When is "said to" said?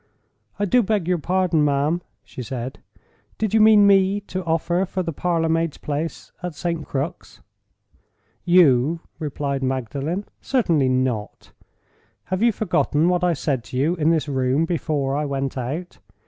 13.33-13.77